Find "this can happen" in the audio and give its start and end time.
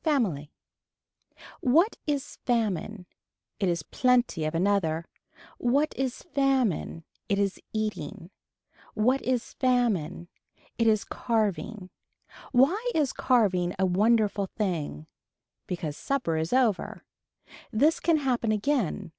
17.70-18.50